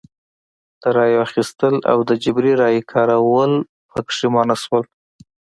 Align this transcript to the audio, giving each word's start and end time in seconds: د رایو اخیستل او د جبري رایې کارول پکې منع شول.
د 0.81 0.83
رایو 0.97 1.23
اخیستل 1.27 1.75
او 1.91 1.97
د 2.09 2.11
جبري 2.23 2.53
رایې 2.61 2.81
کارول 2.93 3.51
پکې 3.91 4.27
منع 4.33 4.55
شول. 4.63 4.83